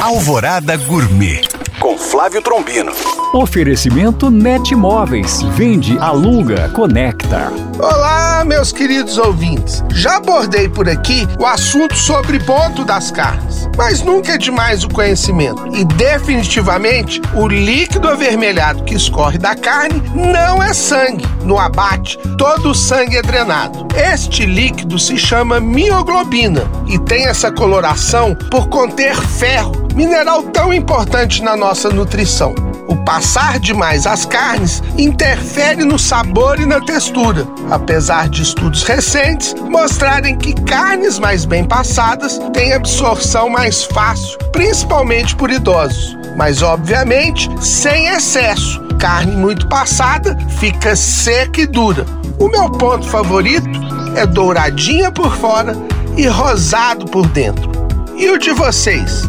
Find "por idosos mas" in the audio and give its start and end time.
45.34-46.62